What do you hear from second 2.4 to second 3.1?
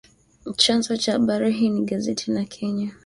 Kenya